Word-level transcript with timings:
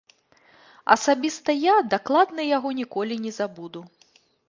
Асабіста 0.95 1.55
я 1.65 1.75
дакладна 1.93 2.41
яго 2.57 2.69
ніколі 2.83 3.23
не 3.27 3.31
забуду. 3.41 3.89